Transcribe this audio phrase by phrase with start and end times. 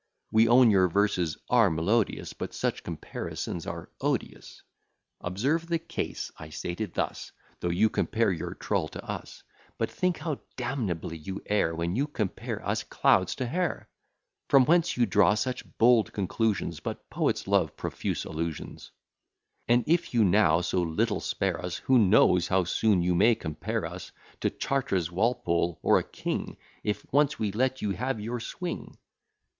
[0.31, 4.63] We own your verses are melodious; But such comparisons are odious.
[5.19, 9.43] [Observe the case I state it thus: Though you compare your trull to us,
[9.77, 13.87] But think how damnably you err When you compare us clouds to her;
[14.49, 18.89] From whence you draw such bold conclusions; But poets love profuse allusions.
[19.67, 23.85] And, if you now so little spare us, Who knows how soon you may compare
[23.85, 28.97] us To Chartres, Walpole, or a king, If once we let you have your swing.